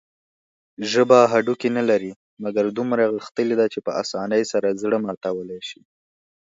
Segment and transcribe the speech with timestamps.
[0.91, 2.11] ژبه هډوکي نلري،
[2.43, 5.81] مګر دومره غښتلي ده چې په اسانۍ سره زړه ماتولى شي.